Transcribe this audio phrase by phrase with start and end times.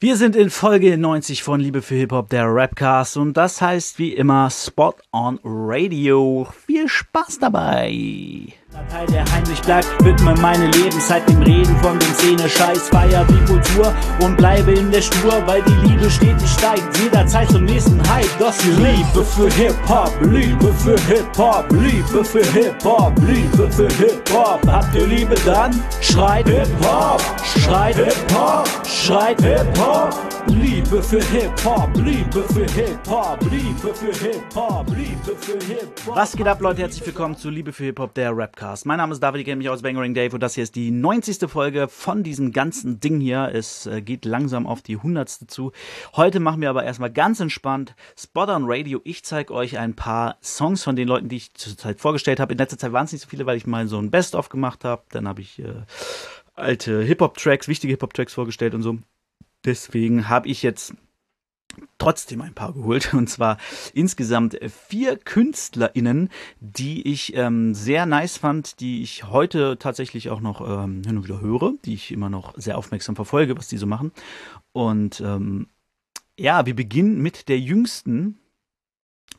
[0.00, 3.16] Wir sind in Folge 90 von Liebe für Hip-Hop, der Rapcast.
[3.16, 6.46] Und das heißt wie immer Spot on Radio.
[6.66, 8.54] Viel Spaß dabei!
[8.90, 13.94] Teil, der heimlich bleibt, widme meine Lebenszeit dem Reden von dem Szene-Scheiß, feier die Kultur
[14.20, 18.28] und bleibe in der Spur, weil die Liebe stetig steigt, jederzeit zum nächsten Hype.
[18.38, 24.60] Das die Liebe für Hip-Hop, Liebe für Hip-Hop, Liebe für Hip-Hop, Liebe für Hip-Hop.
[24.66, 25.72] Habt ihr Liebe dann?
[26.00, 30.14] Schreit Hip-Hop, schreit Hip-Hop, schreit Hip-Hop.
[30.48, 36.16] Liebe für Hip-Hop, Liebe für Hip-Hop, Liebe für Hip-Hop, Liebe für Hip-Hop.
[36.16, 36.80] Was geht ab, Leute?
[36.82, 38.67] Herzlich willkommen zu Liebe für Hip-Hop, der Rapcast.
[38.84, 40.90] Mein Name ist David, ich kenne mich aus Bangering Dave und das hier ist die
[40.90, 41.48] 90.
[41.50, 43.50] Folge von diesem ganzen Ding hier.
[43.54, 45.28] Es äh, geht langsam auf die 100.
[45.28, 45.72] zu.
[46.14, 49.00] Heute machen wir aber erstmal ganz entspannt Spot on Radio.
[49.04, 52.52] Ich zeige euch ein paar Songs von den Leuten, die ich zurzeit vorgestellt habe.
[52.52, 54.84] In letzter Zeit waren es nicht so viele, weil ich mal so ein Best-of gemacht
[54.84, 55.02] habe.
[55.12, 55.84] Dann habe ich äh,
[56.54, 58.98] alte Hip-Hop-Tracks, wichtige Hip-Hop-Tracks vorgestellt und so.
[59.64, 60.92] Deswegen habe ich jetzt
[61.98, 63.12] trotzdem ein paar geholt.
[63.14, 63.58] Und zwar
[63.92, 70.60] insgesamt vier KünstlerInnen, die ich ähm, sehr nice fand, die ich heute tatsächlich auch noch
[70.60, 73.86] ähm, hin und wieder höre, die ich immer noch sehr aufmerksam verfolge, was die so
[73.86, 74.12] machen.
[74.72, 75.68] Und ähm,
[76.38, 78.38] ja, wir beginnen mit der jüngsten,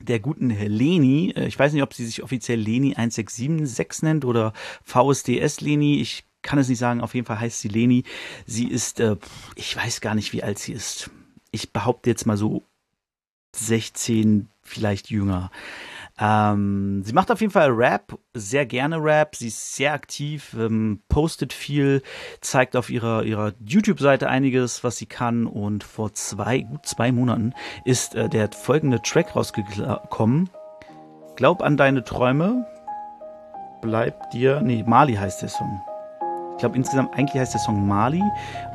[0.02, 1.34] der guten Leni.
[1.36, 6.00] Äh, ich weiß nicht, ob sie sich offiziell Leni 1676 nennt oder VSDS Leni.
[6.02, 8.04] Ich kann es nicht sagen, auf jeden Fall heißt sie Leni.
[8.46, 9.18] Sie ist, äh,
[9.56, 11.10] ich weiß gar nicht, wie alt sie ist.
[11.52, 12.64] Ich behaupte jetzt mal so
[13.56, 15.52] 16, vielleicht jünger.
[16.20, 19.36] Ähm, sie macht auf jeden Fall Rap, sehr gerne Rap.
[19.36, 22.04] Sie ist sehr aktiv, ähm, postet viel,
[22.42, 25.48] zeigt auf ihrer, ihrer YouTube-Seite einiges, was sie kann.
[25.48, 27.54] Und vor zwei, gut zwei Monaten
[27.86, 30.50] ist äh, der folgende Track rausgekommen.
[31.38, 32.66] Glaub an deine Träume.
[33.82, 34.60] Bleib dir.
[34.62, 35.82] Nee, Mali heißt der Song.
[36.60, 38.22] Ich glaube insgesamt, eigentlich heißt der Song Mali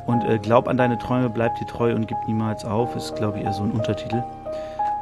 [0.06, 3.36] und äh, Glaub an deine Träume, bleib dir treu und gib niemals auf, ist glaube
[3.38, 4.24] ich eher so ein Untertitel.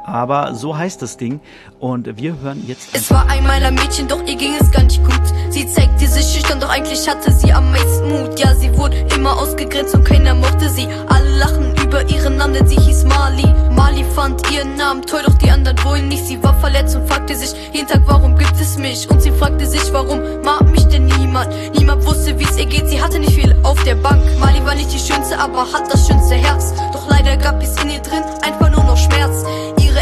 [0.05, 1.39] Aber so heißt das Ding
[1.79, 2.89] und wir hören jetzt.
[2.93, 5.21] Es war einmal ein Mädchen, doch ihr ging es gar nicht gut.
[5.49, 8.39] Sie zeigte sich schüchtern, doch eigentlich hatte sie am meisten Mut.
[8.39, 10.87] Ja, sie wurde immer ausgegrenzt und keiner mochte sie.
[11.07, 13.47] Alle lachen über ihren Namen, denn sie hieß Mali.
[13.71, 16.25] Mali fand ihren Namen toll, doch die anderen wollen nicht.
[16.25, 19.09] Sie war verletzt und fragte sich jeden Tag, warum gibt es mich?
[19.09, 21.53] Und sie fragte sich, warum mag mich denn niemand?
[21.77, 24.21] Niemand wusste, wie es ihr geht, sie hatte nicht viel auf der Bank.
[24.39, 26.73] Mali war nicht die schönste, aber hat das schönste Herz.
[26.91, 29.43] Doch leider gab es in ihr drin einfach nur noch Schmerz.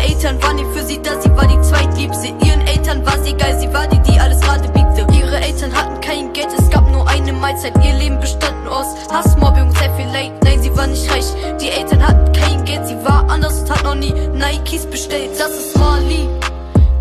[0.01, 2.27] Eltern waren nie für sie da, sie war die zweitliebste.
[2.45, 5.05] Ihren Eltern war sie geil, sie war die, die alles gerade biegte.
[5.13, 7.73] Ihre Eltern hatten kein Geld, es gab nur eine Mahlzeit.
[7.83, 10.31] Ihr Leben bestand nur aus Hass, Mobbing sehr viel Leid.
[10.43, 11.25] Nein, sie war nicht reich,
[11.59, 15.31] die Eltern hatten kein Geld, sie war anders und hat noch nie Nikes bestellt.
[15.37, 16.27] Das ist Mali.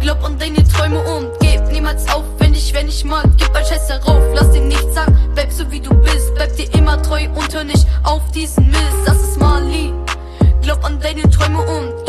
[0.00, 3.64] Glaub an deine Träume und gib niemals auf, wenn dich, wenn ich mag, gib ein
[3.64, 7.28] Scheiß darauf, lass dir nichts sagen, bleib so wie du bist, bleib dir immer treu
[7.34, 9.92] und hör nicht auf diesen Mist, das ist Mali.
[10.62, 11.99] Glaub an deine Träume und gib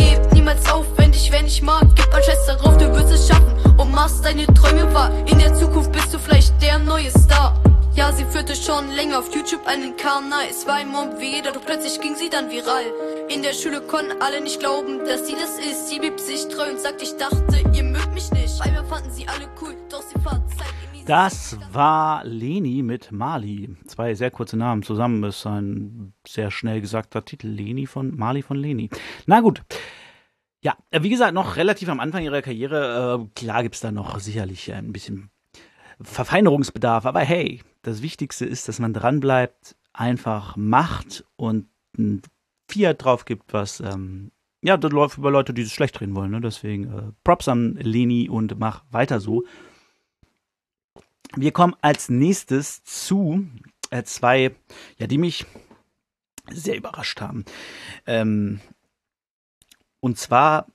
[0.51, 1.11] niemals auf, wenn
[1.45, 5.11] ich mag, gib ein Scheiß darauf, du wirst es schaffen und machst deine Träume wahr,
[5.27, 7.59] in der Zukunft bist du vielleicht der neue Star.
[7.93, 10.45] Ja, sie führte schon länger auf YouTube einen Kanal.
[10.49, 12.85] Es war im Mond wie jeder, doch plötzlich ging sie dann viral.
[13.29, 15.89] In der Schule konnten alle nicht glauben, dass sie das ist.
[15.89, 18.61] Sie blieb sich treu und sagt, ich dachte, ihr mögt mich nicht.
[18.61, 23.75] Einmal fanden sie alle cool, doch sie verzeiht Das war Leni mit Mali.
[23.87, 27.47] Zwei sehr kurze Namen zusammen ist ein sehr schnell gesagter Titel.
[27.47, 28.89] Leni von Mali von Leni.
[29.25, 29.61] Na gut.
[30.61, 33.19] Ja, wie gesagt, noch relativ am Anfang ihrer Karriere.
[33.21, 35.31] Äh, klar gibt's da noch sicherlich ein bisschen
[35.99, 37.05] Verfeinerungsbedarf.
[37.05, 41.67] Aber hey, das Wichtigste ist, dass man dranbleibt, einfach macht und
[41.97, 42.21] ein
[42.69, 46.31] Fiat drauf gibt, was ähm, ja, das läuft über Leute, die es schlecht drehen wollen.
[46.31, 46.41] Ne?
[46.41, 49.43] Deswegen äh, Props an Leni und mach weiter so.
[51.35, 53.47] Wir kommen als nächstes zu
[53.89, 54.55] äh, zwei,
[54.97, 55.45] ja, die mich
[56.51, 57.45] sehr überrascht haben.
[58.05, 58.59] Ähm,
[60.01, 60.67] und zwar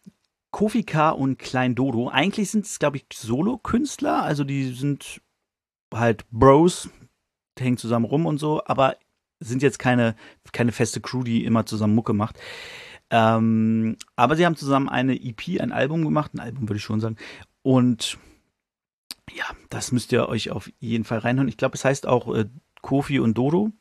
[0.51, 2.09] Kofi K und Klein Dodo.
[2.09, 4.23] Eigentlich sind es, glaube ich, Solo-Künstler.
[4.23, 5.21] Also die sind
[5.93, 6.89] halt Bros,
[7.59, 8.97] hängen zusammen rum und so, aber
[9.39, 10.17] sind jetzt keine,
[10.53, 12.39] keine feste Crew, die immer zusammen Mucke macht.
[13.11, 17.01] Ähm, aber sie haben zusammen eine EP, ein Album gemacht, ein Album würde ich schon
[17.01, 17.17] sagen.
[17.63, 18.19] Und
[19.31, 21.49] ja, das müsst ihr euch auf jeden Fall reinhören.
[21.49, 22.47] Ich glaube, es heißt auch äh,
[22.81, 23.73] Kofi und Dodo.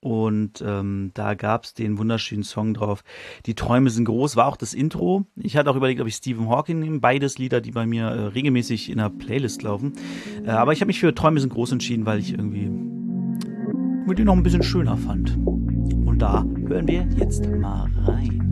[0.00, 3.02] Und ähm, da gab es den wunderschönen Song drauf.
[3.46, 5.26] Die Träume sind groß, war auch das Intro.
[5.34, 7.00] Ich hatte auch überlegt, ob ich Stephen Hawking nehme.
[7.00, 9.94] Beides Lieder, die bei mir äh, regelmäßig in der Playlist laufen.
[10.44, 12.68] Äh, aber ich habe mich für Träume sind groß entschieden, weil ich irgendwie
[14.06, 15.36] mit die noch ein bisschen schöner fand.
[15.36, 18.44] Und da hören wir jetzt mal rein.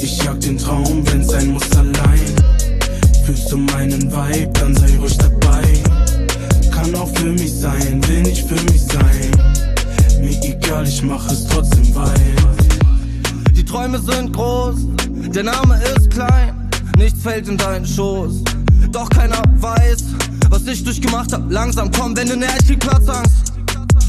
[0.00, 2.20] Ich jag den Traum, wenn sein muss allein.
[3.24, 5.55] Fühlst du meinen Vibe, dann sei ruhig dabei.
[6.86, 9.32] Kann auch für mich sein, will nicht für mich sein.
[10.22, 12.54] egal, ich mach es trotzdem weiter.
[13.56, 14.76] Die Träume sind groß,
[15.34, 18.44] der Name ist klein, nichts fällt in deinen Schoß.
[18.92, 20.04] Doch keiner weiß,
[20.48, 21.50] was ich durchgemacht hab.
[21.50, 23.52] Langsam komm, wenn du näher, ich krieg Platzangst.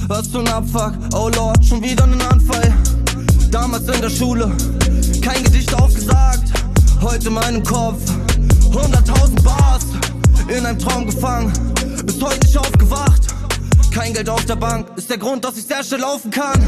[0.08, 2.72] Was für ein Abfuck, oh Lord, schon wieder ein Anfall.
[3.50, 4.52] Damals in der Schule,
[5.24, 6.54] kein Gedicht aufgesagt.
[7.02, 8.04] Heute in meinem Kopf,
[8.72, 9.86] 100.000 Bars,
[10.48, 11.52] in einem Traum gefangen.
[12.08, 13.22] Bis heute nicht aufgewacht.
[13.94, 16.60] Kein Geld auf der Bank, ist der Grund, dass ich sehr schnell laufen kann.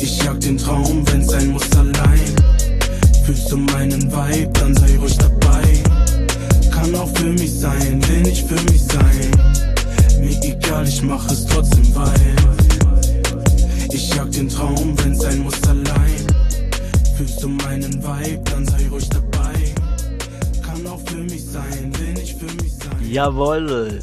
[0.00, 2.34] Ich jag den Traum, wenn's sein muss allein.
[3.24, 5.62] Fühlst du meinen Vibe, dann sei ruhig dabei.
[6.72, 9.30] Kann auch für mich sein, will nicht für mich sein.
[10.20, 12.56] Mir egal, ich mach es trotzdem weiter.
[13.92, 16.26] Ich jag den Traum, wenn's sein muss allein.
[17.16, 19.54] Fühlst du meinen Vibe, dann sei ruhig dabei.
[20.66, 23.08] Kann auch für mich sein, will nicht für mich sein.
[23.08, 24.00] Jawoll.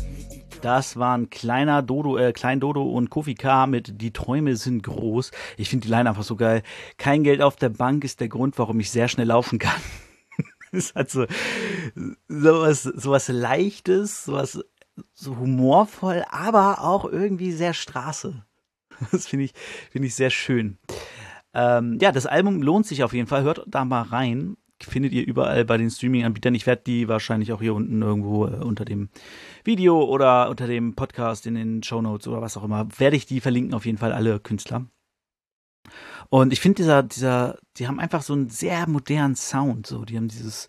[0.62, 5.32] Das waren kleiner Dodo, äh, Klein Dodo und Kofi K mit Die Träume sind groß.
[5.56, 6.64] Ich finde die Line einfach so geil.
[6.98, 9.80] Kein Geld auf der Bank ist der Grund, warum ich sehr schnell laufen kann.
[10.72, 11.26] es hat so
[12.28, 14.60] sowas, sowas Leichtes, sowas
[15.14, 18.44] so humorvoll, aber auch irgendwie sehr Straße.
[19.12, 19.54] Das finde ich,
[19.92, 20.78] finde ich sehr schön.
[21.54, 23.44] Ähm, ja, das Album lohnt sich auf jeden Fall.
[23.44, 24.58] Hört da mal rein.
[24.82, 26.56] Findet ihr überall bei den Streaming-Anbietern.
[26.56, 29.10] Ich werde die wahrscheinlich auch hier unten irgendwo äh, unter dem
[29.64, 33.26] Video oder unter dem Podcast in den Show Notes oder was auch immer, werde ich
[33.26, 34.86] die verlinken, auf jeden Fall alle Künstler.
[36.30, 40.16] Und ich finde dieser, dieser, die haben einfach so einen sehr modernen Sound, so, die
[40.16, 40.68] haben dieses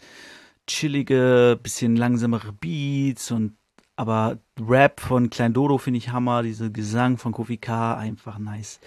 [0.66, 3.56] chillige, bisschen langsamere Beats und
[3.96, 8.80] aber Rap von Klein Dodo finde ich Hammer, diese Gesang von Kofi K einfach nice.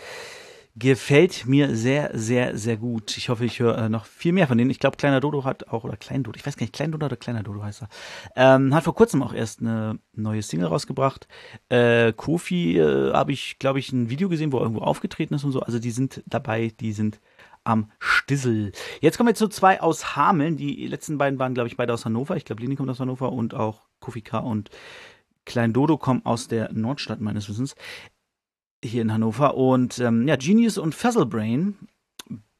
[0.75, 3.15] Gefällt mir sehr, sehr, sehr gut.
[3.15, 4.71] Ich hoffe, ich höre äh, noch viel mehr von denen.
[4.71, 7.05] Ich glaube, Kleiner Dodo hat auch, oder Klein Dodo, ich weiß gar nicht, Klein Dodo
[7.05, 7.89] oder Kleiner Dodo heißt er,
[8.35, 11.27] ähm, hat vor kurzem auch erst eine neue Single rausgebracht.
[11.69, 15.43] Äh, Kofi äh, habe ich, glaube ich, ein Video gesehen, wo er irgendwo aufgetreten ist
[15.43, 15.59] und so.
[15.59, 17.19] Also die sind dabei, die sind
[17.63, 18.71] am Stissel.
[18.99, 20.57] Jetzt kommen wir zu zwei aus Hameln.
[20.57, 22.35] Die letzten beiden waren, glaube ich, beide aus Hannover.
[22.35, 24.71] Ich glaube, Lini kommt aus Hannover und auch Kofi K und
[25.45, 27.75] Klein Dodo kommen aus der Nordstadt meines Wissens
[28.83, 29.55] hier in Hannover.
[29.55, 31.75] Und ähm, ja, Genius und Fuzzlebrain,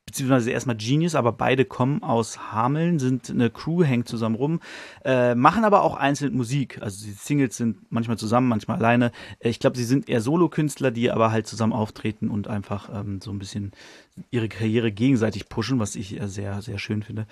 [0.06, 4.60] beziehungsweise erstmal Genius, aber beide kommen aus Hameln, sind eine Crew, hängt zusammen rum,
[5.04, 6.82] äh, machen aber auch einzeln Musik.
[6.82, 9.12] Also die Singles sind manchmal zusammen, manchmal alleine.
[9.40, 13.22] Äh, ich glaube, sie sind eher Solokünstler, die aber halt zusammen auftreten und einfach ähm,
[13.22, 13.72] so ein bisschen
[14.30, 17.26] ihre Karriere gegenseitig pushen, was ich sehr, sehr schön finde.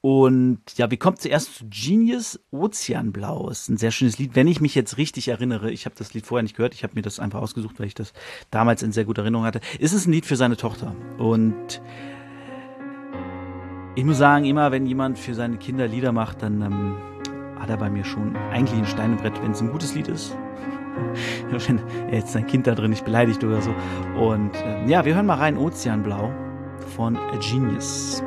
[0.00, 2.38] Und ja, wie kommt zuerst zu Genius?
[2.50, 5.70] Ozeanblau ist ein sehr schönes Lied, wenn ich mich jetzt richtig erinnere.
[5.70, 7.94] Ich habe das Lied vorher nicht gehört, ich habe mir das einfach ausgesucht, weil ich
[7.94, 8.12] das
[8.50, 9.60] damals in sehr guter Erinnerung hatte.
[9.78, 10.94] Ist es ein Lied für seine Tochter.
[11.18, 11.82] Und
[13.96, 16.96] ich muss sagen, immer wenn jemand für seine Kinder Lieder macht, dann ähm,
[17.58, 20.36] hat er bei mir schon eigentlich ein Steinebrett, wenn es ein gutes Lied ist.
[21.50, 23.74] wenn er jetzt sein Kind da drin nicht beleidigt oder so.
[24.18, 26.32] Und ähm, ja, wir hören mal rein Ozeanblau
[26.94, 28.22] von Genius.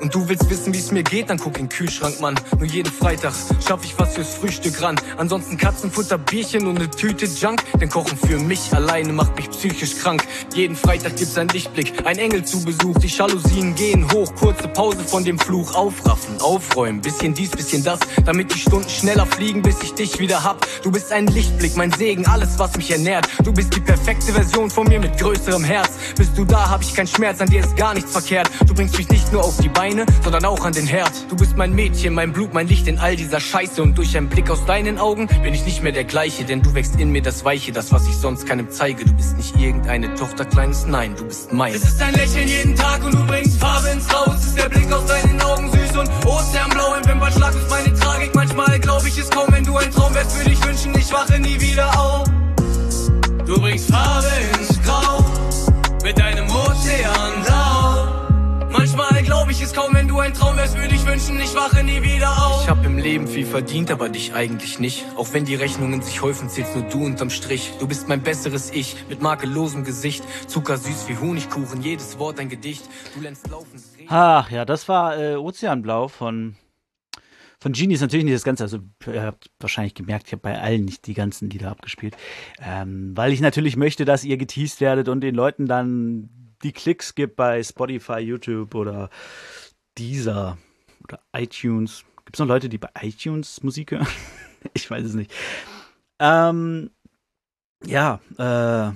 [0.00, 2.34] Und du willst wissen, wie es mir geht, dann guck in den Kühlschrank, Mann.
[2.56, 3.32] Nur jeden Freitag
[3.66, 4.96] schaff ich was fürs Frühstück ran.
[5.16, 7.62] Ansonsten Katzenfutter, Bierchen und ne Tüte Junk.
[7.80, 10.22] Denn Kochen für mich alleine macht mich psychisch krank.
[10.54, 12.98] Jeden Freitag gibt's ein Lichtblick, ein Engel zu Besuch.
[12.98, 15.74] Die Jalousien gehen hoch, kurze Pause von dem Fluch.
[15.74, 17.98] Aufraffen, aufräumen, bisschen dies, bisschen das.
[18.24, 20.66] Damit die Stunden schneller fliegen, bis ich dich wieder hab.
[20.82, 23.28] Du bist ein Lichtblick, mein Segen, alles was mich ernährt.
[23.42, 25.90] Du bist die perfekte Version von mir mit größerem Herz.
[26.16, 28.48] Bist du da, hab ich keinen Schmerz, an dir ist gar nichts verkehrt.
[28.66, 31.12] Du bringst mich nicht nur auf die Beine, Beine, sondern auch an den Herd.
[31.30, 33.82] Du bist mein Mädchen, mein Blut, mein Licht in all dieser Scheiße.
[33.82, 36.74] Und durch einen Blick aus deinen Augen bin ich nicht mehr der gleiche, denn du
[36.74, 39.04] wächst in mir das Weiche, das, was ich sonst keinem zeige.
[39.04, 41.74] Du bist nicht irgendeine Tochter kleines, nein, du bist mein.
[41.74, 44.36] Es ist dein Lächeln jeden Tag und du bringst Farbe ins Haus.
[44.36, 48.34] Es ist der Blick aus deinen Augen süß und Ozeanblau im Wimpernschlag ist meine Tragik.
[48.34, 51.38] Manchmal glaub ich es kaum, wenn du ein Traum wärst, würde ich wünschen, ich wache
[51.38, 52.28] nie wieder auf.
[53.46, 54.28] Du bringst Farbe
[54.58, 55.24] ins Grau
[56.04, 58.18] mit deinem Ozeanblau.
[58.70, 61.84] Manchmal glaub ich es kaum, wenn du ein Traum wärst, würde ich wünschen, ich wache
[61.84, 62.62] nie wieder auf.
[62.62, 65.04] Ich hab im Leben viel verdient, aber dich eigentlich nicht.
[65.18, 67.72] Auch wenn die Rechnungen sich häufen, zählst nur du unterm Strich.
[67.78, 70.24] Du bist mein besseres Ich, mit makellosem Gesicht.
[70.46, 72.84] Zuckersüß wie Honigkuchen, jedes Wort ein Gedicht.
[73.14, 73.82] Du lernst laufen.
[74.06, 76.56] Ach ja, das war äh, Ozeanblau von
[77.60, 78.78] von Genius natürlich nicht das Ganze, also
[79.12, 82.16] ihr habt wahrscheinlich gemerkt, ich habe bei allen nicht die ganzen Lieder abgespielt,
[82.64, 87.14] ähm, weil ich natürlich möchte, dass ihr geteased werdet und den Leuten dann die Klicks
[87.14, 89.10] gibt bei Spotify, YouTube oder
[89.96, 90.58] Deezer
[91.04, 92.04] oder iTunes.
[92.24, 94.06] Gibt es noch Leute, die bei iTunes Musik hören?
[94.74, 95.32] ich weiß es nicht.
[96.18, 96.90] Ähm,
[97.84, 98.92] ja, äh,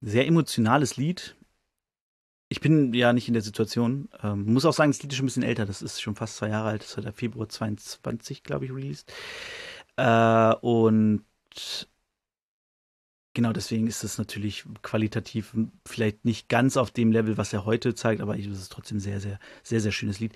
[0.00, 1.36] sehr emotionales Lied.
[2.48, 4.08] Ich bin ja nicht in der Situation.
[4.22, 5.66] Ähm, muss auch sagen, das Lied ist schon ein bisschen älter.
[5.66, 6.82] Das ist schon fast zwei Jahre alt.
[6.82, 9.12] Das hat der Februar 22, glaube ich, released.
[9.96, 11.24] Äh, und
[13.34, 17.94] genau deswegen ist es natürlich qualitativ vielleicht nicht ganz auf dem Level, was er heute
[17.94, 20.32] zeigt, aber es ist trotzdem sehr, sehr, sehr, sehr schönes Lied.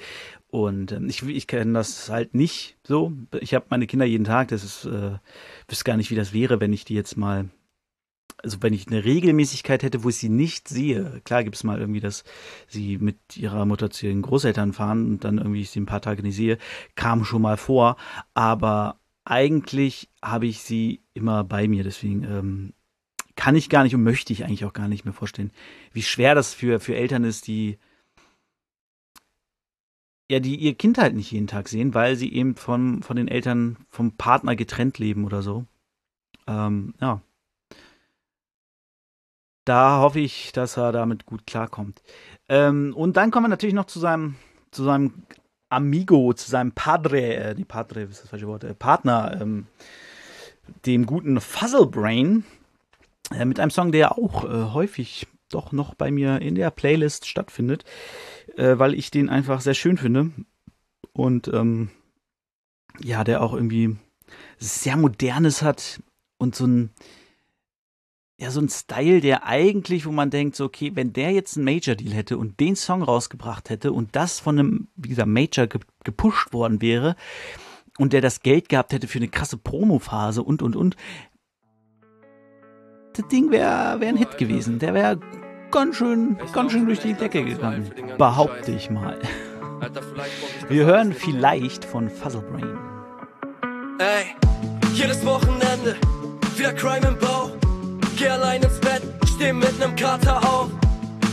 [0.49, 3.13] Und ähm, ich, ich kenne das halt nicht so.
[3.41, 5.19] Ich habe meine Kinder jeden Tag, das ist, äh,
[5.69, 7.49] wüsste gar nicht, wie das wäre, wenn ich die jetzt mal
[8.41, 11.81] also wenn ich eine Regelmäßigkeit hätte, wo ich sie nicht sehe, klar gibt es mal
[11.81, 12.23] irgendwie, dass
[12.69, 16.01] sie mit ihrer Mutter zu ihren Großeltern fahren und dann irgendwie ich sie ein paar
[16.01, 16.59] Tage nicht sehe,
[16.95, 17.97] kam schon mal vor,
[18.35, 22.73] aber eigentlich habe ich sie immer bei mir, deswegen ähm,
[23.39, 25.53] kann ich gar nicht und möchte ich eigentlich auch gar nicht mehr vorstellen,
[25.93, 27.79] wie schwer das für, für Eltern ist, die
[30.29, 33.29] ja, die ihr Kind halt nicht jeden Tag sehen, weil sie eben von, von den
[33.29, 35.65] Eltern, vom Partner getrennt leben oder so.
[36.49, 37.23] Ähm, ja.
[39.65, 42.03] Da hoffe ich, dass er damit gut klarkommt.
[42.49, 44.35] Ähm, und dann kommen wir natürlich noch zu seinem,
[44.73, 45.23] zu seinem
[45.69, 49.67] Amigo, zu seinem Padre, äh, die Padre, ist das falsche Wort, äh, Partner, ähm,
[50.85, 52.45] dem guten Fuzzlebrain.
[53.33, 57.27] Äh, mit einem Song, der auch äh, häufig doch noch bei mir in der Playlist
[57.27, 57.85] stattfindet,
[58.57, 60.31] äh, weil ich den einfach sehr schön finde.
[61.13, 61.91] Und ähm,
[63.01, 63.97] ja, der auch irgendwie
[64.59, 66.03] sehr modernes hat
[66.39, 66.91] und so ein
[68.41, 71.65] ja, so ein Style, der eigentlich, wo man denkt, so, okay, wenn der jetzt einen
[71.65, 75.81] Major-Deal hätte und den Song rausgebracht hätte und das von einem, wie gesagt, Major ge
[76.05, 77.17] gepusht worden wäre
[77.99, 80.97] und der das Geld gehabt hätte für eine krasse Promo-Phase und, und, und,
[83.19, 84.79] das Ding wäre wär ein Hit gewesen.
[84.79, 85.19] Der wäre
[85.71, 87.91] ganz schön, ganz schön durch die Decke gegangen.
[88.17, 89.19] Behaupte ich mal.
[90.69, 92.79] Wir hören vielleicht von Fuzzlebrain.
[93.99, 94.35] Ey,
[94.95, 95.97] jedes Wochenende
[96.57, 97.51] wieder Crime im Bauch.
[98.17, 99.03] Geh allein ins Bett,
[99.35, 100.69] steh mit nem Kater auf.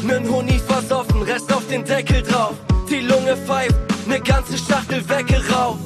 [0.04, 2.56] Nen Honig versoffen, Rest auf den Deckel drauf.
[2.90, 3.76] Die Lunge pfeift,
[4.08, 5.80] ne ganze Schachtel weggeraucht.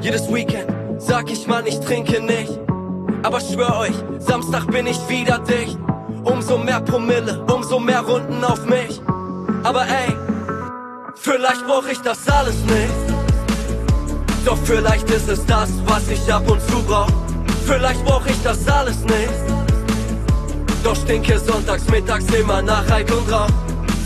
[0.00, 2.58] Jedes Weekend sag ich mal, ich trinke nicht.
[3.24, 5.78] Aber schwör euch, Samstag bin ich wieder dicht.
[6.24, 9.00] Umso mehr Promille, umso mehr Runden auf mich.
[9.62, 10.14] Aber ey,
[11.14, 12.92] vielleicht brauch ich das alles nicht.
[14.44, 17.08] Doch vielleicht ist es das, was ich ab und zu brauch.
[17.66, 19.32] Vielleicht brauch ich das alles nicht.
[20.82, 23.48] Doch stinke sonntags mittags immer nach Alk und Rauch.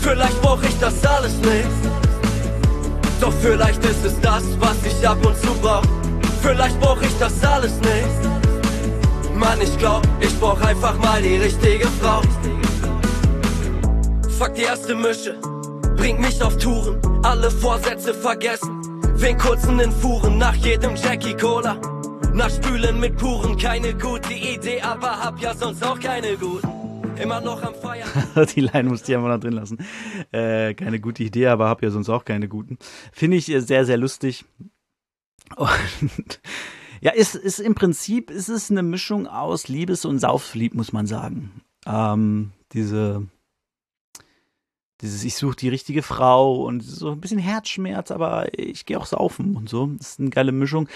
[0.01, 1.67] Vielleicht brauch ich das alles nicht.
[3.19, 5.83] Doch vielleicht ist es das, was ich ab und zu brauch.
[6.41, 8.38] Vielleicht brauch ich das alles nicht.
[9.39, 12.21] Mann, ich glaub, ich brauch einfach mal die richtige Frau.
[14.37, 15.39] Fuck die erste Mische,
[15.95, 18.81] bringt mich auf Touren, alle Vorsätze vergessen.
[19.15, 21.79] Wen kurzen in Fuhren nach jedem Jackie Cola.
[22.33, 26.69] Nach Spülen mit Puren, keine gute Idee, aber hab ja sonst auch keine guten.
[27.21, 28.07] Immer noch am Feiern.
[28.55, 29.77] die Line musste ich einfach noch drin lassen.
[30.31, 32.77] Äh, keine gute Idee, aber hab ja sonst auch keine guten.
[33.11, 34.45] Finde ich äh, sehr, sehr lustig.
[35.57, 36.39] Und
[37.01, 41.07] ja, ist, ist im Prinzip ist es eine Mischung aus Liebes- und Sauflieb, muss man
[41.07, 41.61] sagen.
[41.85, 43.27] Ähm, diese,
[45.01, 49.05] dieses, ich suche die richtige Frau und so ein bisschen Herzschmerz, aber ich gehe auch
[49.05, 49.87] saufen und so.
[49.97, 50.89] Das ist eine geile Mischung.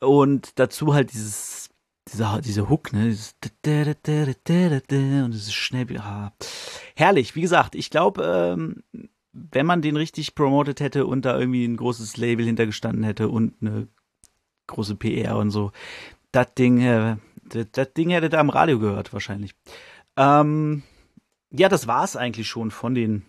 [0.00, 1.70] Und dazu halt dieses,
[2.12, 3.08] dieser, diese Hook, ne?
[3.08, 6.32] Dieses und dieses schnell, ah,
[6.94, 7.34] herrlich.
[7.34, 8.82] Wie gesagt, ich glaube, ähm,
[9.32, 13.54] wenn man den richtig promotet hätte und da irgendwie ein großes Label hintergestanden hätte und
[13.60, 13.88] eine
[14.66, 15.72] große PR und so.
[16.32, 19.54] Das Ding, äh, das, Ding hättet ihr am Radio gehört, wahrscheinlich.
[20.16, 20.82] Ähm,
[21.50, 23.22] ja, das war es eigentlich schon von den,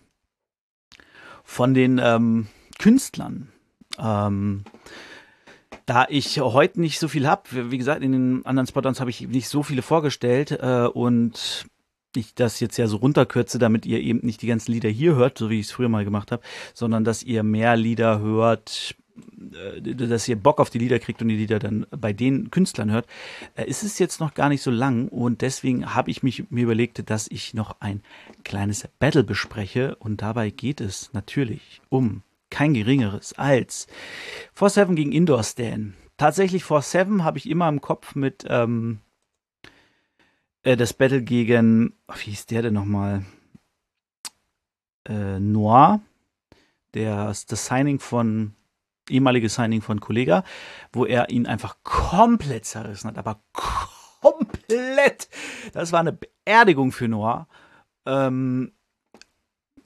[1.44, 3.48] von den ähm, Künstlern.
[3.98, 4.64] Ähm,
[5.86, 9.22] da ich heute nicht so viel habe, wie gesagt, in den anderen Spot-Ons habe ich
[9.22, 11.66] nicht so viele vorgestellt äh, und
[12.14, 15.38] ich das jetzt ja so runterkürze, damit ihr eben nicht die ganzen Lieder hier hört,
[15.38, 16.42] so wie ich es früher mal gemacht habe,
[16.74, 18.96] sondern dass ihr mehr Lieder hört,
[19.82, 23.06] dass ihr Bock auf die Lieder kriegt und die Lieder dann bei den Künstlern hört,
[23.54, 26.64] äh, ist es jetzt noch gar nicht so lang und deswegen habe ich mich mir
[26.64, 28.02] überlegt, dass ich noch ein
[28.44, 33.86] kleines Battle bespreche und dabei geht es natürlich um kein geringeres als
[34.56, 35.94] 4-7 gegen Indoor Stan.
[36.16, 39.00] Tatsächlich 4-7 habe ich immer im Kopf mit ähm,
[40.62, 43.24] äh, das Battle gegen, wie hieß der denn nochmal?
[45.06, 46.00] Äh, Noir,
[46.94, 48.54] der das Signing von
[49.10, 50.44] ehemalige Signing von Kollega,
[50.92, 53.40] wo er ihn einfach komplett zerrissen hat, aber
[54.20, 55.28] komplett.
[55.72, 57.48] Das war eine Beerdigung für Noah.
[58.06, 58.72] Ähm,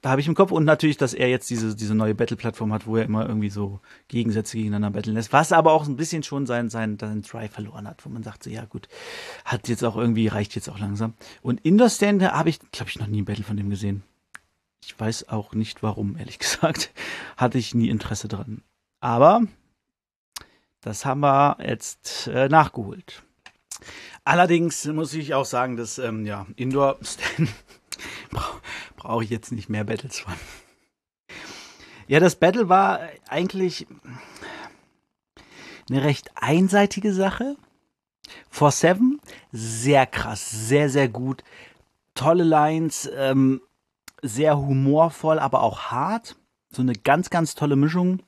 [0.03, 2.85] da habe ich im Kopf und natürlich, dass er jetzt diese, diese neue Battle-Plattform hat,
[2.85, 6.45] wo er immer irgendwie so Gegensätze gegeneinander battlen lässt, was aber auch ein bisschen schon
[6.45, 8.89] seinen sein, sein Try verloren hat, wo man sagt, so, ja gut,
[9.45, 11.13] hat jetzt auch irgendwie, reicht jetzt auch langsam.
[11.41, 14.03] Und in der Stand habe ich, glaube ich, noch nie ein Battle von dem gesehen.
[14.85, 16.91] Ich weiß auch nicht warum, ehrlich gesagt.
[17.37, 18.61] Hatte ich nie Interesse dran.
[19.03, 19.41] Aber
[20.79, 23.21] das haben wir jetzt äh, nachgeholt.
[24.23, 27.49] Allerdings muss ich auch sagen, dass ähm, ja, Indoor Stand
[28.95, 30.33] brauche ich jetzt nicht mehr Battles von.
[32.07, 33.87] Ja, das Battle war eigentlich
[35.89, 37.57] eine recht einseitige Sache.
[38.49, 39.19] For Seven,
[39.51, 41.43] sehr krass, sehr, sehr gut.
[42.15, 43.61] Tolle Lines, ähm,
[44.21, 46.37] sehr humorvoll, aber auch hart.
[46.69, 48.23] So eine ganz, ganz tolle Mischung.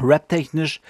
[0.00, 0.80] Rap-technisch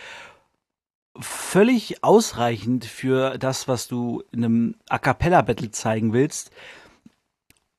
[1.19, 6.51] völlig ausreichend für das, was du in einem A Cappella-Battle zeigen willst.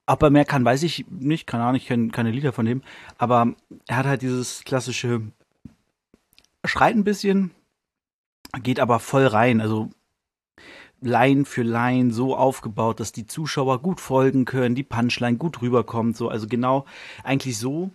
[0.06, 1.46] Ob er mehr kann, weiß ich nicht.
[1.46, 2.82] Keine Ahnung, ich kenne keine Lieder von dem.
[3.18, 3.54] Aber
[3.86, 5.22] er hat halt dieses klassische
[6.64, 7.52] Schreit ein bisschen,
[8.62, 9.60] geht aber voll rein.
[9.60, 9.90] Also
[11.00, 16.16] Line für Line so aufgebaut, dass die Zuschauer gut folgen können, die Punchline gut rüberkommt.
[16.16, 16.84] So, also genau
[17.24, 17.90] eigentlich so,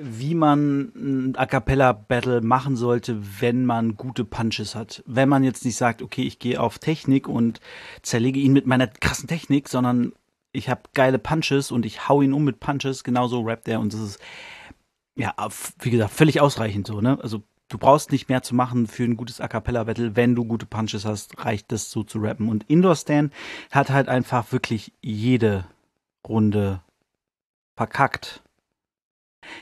[0.00, 5.02] wie man ein A cappella Battle machen sollte, wenn man gute Punches hat.
[5.06, 7.60] Wenn man jetzt nicht sagt, okay, ich gehe auf Technik und
[8.02, 10.12] zerlege ihn mit meiner krassen Technik, sondern
[10.52, 13.92] ich habe geile Punches und ich hau ihn um mit Punches, genauso rappt er und
[13.92, 14.20] das ist
[15.14, 15.34] ja,
[15.80, 17.18] wie gesagt, völlig ausreichend so, ne?
[17.22, 20.44] Also du brauchst nicht mehr zu machen für ein gutes A cappella Battle, wenn du
[20.44, 23.32] gute Punches hast, reicht das so zu rappen und Indoor Stand
[23.70, 25.66] hat halt einfach wirklich jede
[26.26, 26.80] Runde
[27.76, 28.42] verkackt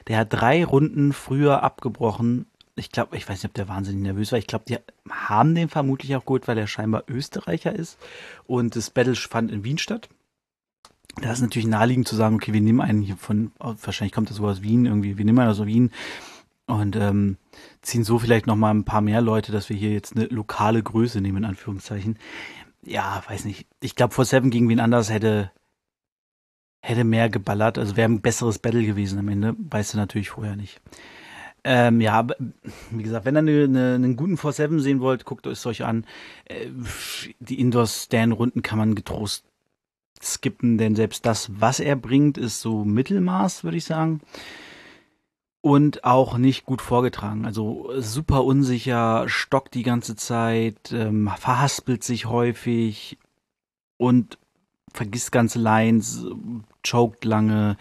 [0.08, 2.46] der hat drei Runden früher abgebrochen.
[2.76, 4.38] Ich glaube, ich weiß nicht, ob der wahnsinnig nervös war.
[4.38, 4.78] Ich glaube, die
[5.10, 7.98] haben den vermutlich auch gut, weil er scheinbar Österreicher ist.
[8.46, 10.08] Und das Battle fand in Wien statt.
[11.20, 14.36] Da ist natürlich naheliegend zu sagen, okay, wir nehmen einen hier von, wahrscheinlich kommt das
[14.36, 15.90] so aus Wien irgendwie, wir nehmen einen aus Wien
[16.66, 17.36] und ähm,
[17.82, 20.82] ziehen so vielleicht noch mal ein paar mehr Leute, dass wir hier jetzt eine lokale
[20.82, 22.16] Größe nehmen, in Anführungszeichen.
[22.82, 23.66] Ja, weiß nicht.
[23.80, 25.50] Ich glaube, vor Seven gegen wen anders hätte
[26.80, 27.78] hätte mehr geballert.
[27.78, 29.54] Also wäre ein besseres Battle gewesen am Ende.
[29.58, 30.80] Weißt du natürlich vorher nicht.
[31.62, 32.26] Ähm, ja,
[32.90, 36.06] wie gesagt, wenn ihr eine, eine, einen guten 4-7 sehen wollt, guckt es euch an.
[36.46, 36.68] Äh,
[37.38, 39.44] die Indoor-Stand-Runden kann man getrost
[40.22, 44.20] skippen, denn selbst das, was er bringt, ist so Mittelmaß, würde ich sagen.
[45.62, 47.44] Und auch nicht gut vorgetragen.
[47.44, 53.18] Also super unsicher, stockt die ganze Zeit, ähm, verhaspelt sich häufig
[53.98, 54.38] und
[54.92, 56.24] vergisst ganze Lines,
[56.82, 57.76] choked lange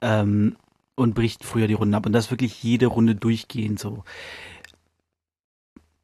[0.00, 0.56] ähm,
[0.94, 2.06] und bricht früher die Runde ab.
[2.06, 4.04] Und das wirklich jede Runde durchgehend so.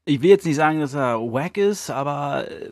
[0.04, 2.70] Ich will jetzt nicht sagen, dass er wack ist, aber äh,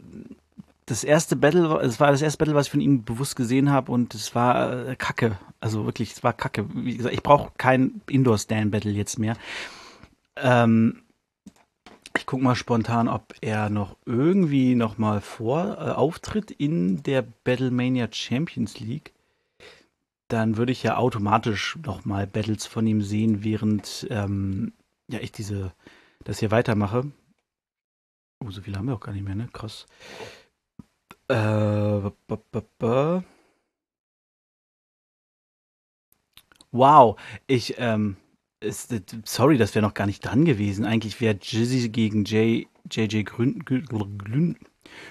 [0.87, 3.93] das erste Battle, es war das erste Battle, was ich von ihm bewusst gesehen habe
[3.93, 5.39] und es war äh, Kacke.
[5.61, 6.67] Also wirklich, es war Kacke.
[6.75, 9.37] Wie gesagt, ich brauche kein Indoor-Stand-Battle jetzt mehr.
[10.37, 11.02] Ähm,
[12.17, 17.23] ich gucke mal spontan, ob er noch irgendwie noch mal vor äh, auftritt in der
[17.23, 19.13] Battlemania Champions League.
[20.29, 24.73] Dann würde ich ja automatisch noch mal Battles von ihm sehen, während ähm,
[25.09, 25.73] ja ich diese
[26.25, 27.11] das hier weitermache.
[28.41, 29.49] Oh, so viele haben wir auch gar nicht mehr, ne?
[29.53, 29.87] Krass.
[31.29, 32.11] Äh,
[36.71, 38.17] wow, ich ähm,
[38.63, 38.95] ist,
[39.25, 40.85] sorry, das wäre noch gar nicht dran gewesen.
[40.85, 44.57] Eigentlich wäre Jizzy gegen J, JJ Grün, Glün,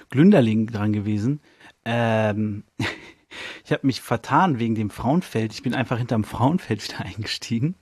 [0.09, 1.41] Glünderling dran gewesen.
[1.85, 2.63] Ähm,
[3.65, 5.53] ich habe mich vertan wegen dem Frauenfeld.
[5.53, 7.75] Ich bin einfach hinterm Frauenfeld wieder eingestiegen.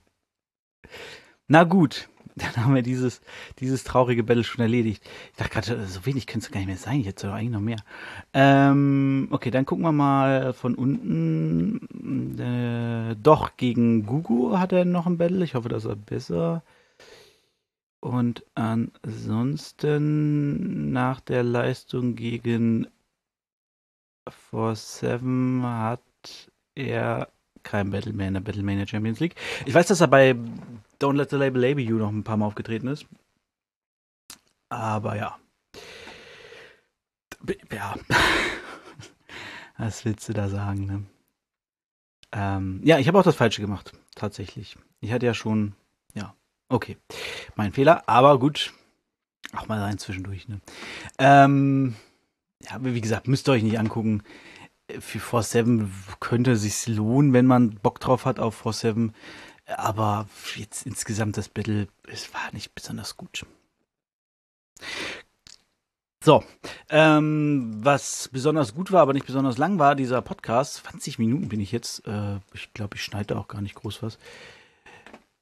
[1.47, 3.21] Na gut, dann haben wir dieses,
[3.59, 5.03] dieses traurige Battle schon erledigt.
[5.31, 7.01] Ich dachte gerade, so wenig könnte es gar nicht mehr sein.
[7.01, 7.79] Jetzt doch eigentlich noch mehr.
[8.33, 12.37] Ähm, okay, dann gucken wir mal von unten.
[12.39, 15.43] Äh, doch, gegen Gugu hat er noch ein Battle.
[15.43, 16.63] Ich hoffe, das ist besser.
[18.01, 19.99] Und ansonsten
[20.93, 22.87] nach der Leistung gegen
[24.51, 26.01] 4-7 hat
[26.75, 27.27] er
[27.69, 29.35] kein Battle mehr in der Battlemania Champions League.
[29.65, 30.35] Ich weiß, dass er bei
[30.99, 33.05] Don't Let the Label Label You noch ein paar Mal aufgetreten ist.
[34.69, 35.37] Aber ja.
[37.71, 37.95] Ja.
[39.77, 41.03] Was willst du da sagen, ne?
[42.31, 44.77] Ähm, ja, ich habe auch das Falsche gemacht, tatsächlich.
[44.99, 45.73] Ich hatte ja schon,
[46.13, 46.35] ja,
[46.67, 46.97] okay,
[47.55, 48.73] mein Fehler, aber gut,
[49.55, 50.59] auch mal rein zwischendurch, ne?
[51.17, 51.95] Ähm,
[52.61, 54.21] ja, wie gesagt, müsst ihr euch nicht angucken
[54.99, 55.87] für 4-7
[56.19, 59.11] könnte sich lohnen, wenn man Bock drauf hat auf 4-7.
[59.65, 63.45] Aber jetzt insgesamt das Battle, es war nicht besonders gut.
[66.21, 66.43] So,
[66.89, 70.75] ähm, was besonders gut war, aber nicht besonders lang war, dieser Podcast.
[70.83, 72.05] 20 Minuten bin ich jetzt.
[72.07, 74.17] Äh, ich glaube, ich schneide auch gar nicht groß was.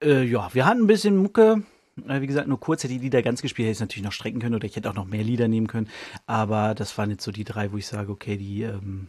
[0.04, 1.64] Äh, ja, wir hatten ein bisschen Mucke.
[2.08, 4.12] Äh, wie gesagt, nur kurz hätte ich die Lieder ganz gespielt, hätte ich natürlich noch
[4.12, 5.90] strecken können oder ich hätte auch noch mehr Lieder nehmen können.
[6.28, 9.08] Aber das waren jetzt so die drei, wo ich sage, okay, die ähm,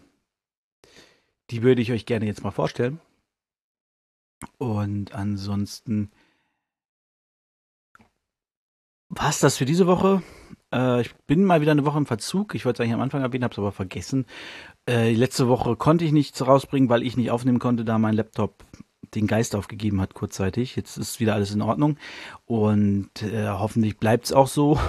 [1.51, 3.01] die würde ich euch gerne jetzt mal vorstellen.
[4.59, 6.11] Und ansonsten
[9.09, 10.23] war es das für diese Woche.
[10.73, 12.55] Äh, ich bin mal wieder eine Woche im Verzug.
[12.55, 14.27] Ich wollte es eigentlich am Anfang erwähnen, habe es aber vergessen.
[14.89, 18.65] Äh, letzte Woche konnte ich nichts rausbringen, weil ich nicht aufnehmen konnte, da mein Laptop
[19.15, 20.77] den Geist aufgegeben hat kurzzeitig.
[20.77, 21.97] Jetzt ist wieder alles in Ordnung
[22.45, 24.79] und äh, hoffentlich bleibt es auch so.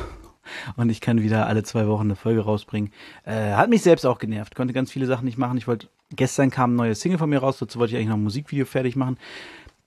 [0.78, 2.92] Und ich kann wieder alle zwei Wochen eine Folge rausbringen.
[3.24, 4.56] Äh, hat mich selbst auch genervt.
[4.56, 5.60] Konnte ganz viele Sachen nicht machen.
[5.60, 7.58] Ich wollte, gestern kam ein neues Single von mir raus.
[7.60, 9.18] Dazu wollte ich eigentlich noch ein Musikvideo fertig machen.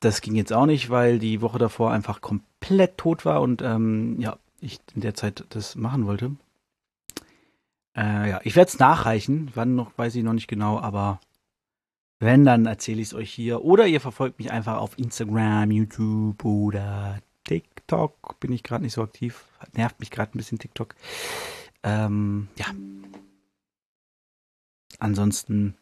[0.00, 4.20] Das ging jetzt auch nicht, weil die Woche davor einfach komplett tot war und ähm,
[4.20, 6.36] ja, ich in der Zeit das machen wollte.
[7.96, 9.50] Äh, ja, ich werde es nachreichen.
[9.54, 11.20] Wann noch, weiß ich noch nicht genau, aber
[12.18, 13.64] wenn, dann erzähle ich es euch hier.
[13.64, 18.38] Oder ihr verfolgt mich einfach auf Instagram, YouTube oder TikTok.
[18.40, 19.44] Bin ich gerade nicht so aktiv.
[19.74, 20.94] Nervt mich gerade ein bisschen TikTok.
[21.82, 22.66] Ähm, ja.
[25.00, 25.74] Ansonsten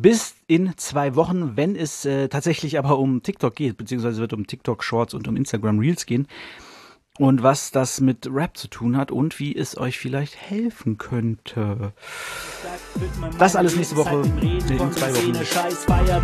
[0.00, 4.46] bis in zwei Wochen, wenn es äh, tatsächlich aber um TikTok geht, beziehungsweise wird um
[4.46, 6.26] TikTok Shorts und um Instagram Reels gehen
[7.20, 11.92] und was das mit Rap zu tun hat und wie es euch vielleicht helfen könnte.
[13.38, 14.22] Das alles nächste Woche.
[14.40, 15.32] Nee, in zwei Wochen.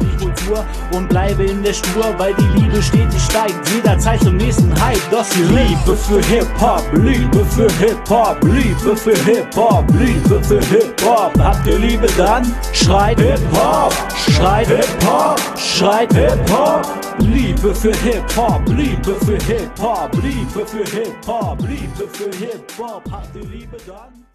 [0.00, 3.68] Die Kultur und bleibe in der Spur, weil die Liebe stetig steigt.
[3.68, 4.98] Jederzeit zum nächsten Hype.
[5.11, 11.38] Das die Liebe für Hip-Hop, Liebe für Hip-Hop, Liebe für Hip-Hop, Liebe für Hip-Hop.
[11.38, 12.50] Habt ihr Liebe dann?
[12.72, 13.92] Schreit Hip-Hop,
[14.30, 17.06] schreit Hip-Hop, schreit Hip-Hop.
[17.18, 23.02] Liebe für Hip-Hop, Liebe für Hip-Hop, Liebe für Hip-Hop, Liebe für Hip-Hop.
[23.11, 24.26] Habt ihr Liebe dann?